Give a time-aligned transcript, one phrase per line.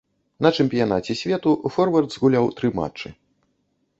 [0.45, 3.07] На чэмпіянаце свету форвард згуляў тры матчы.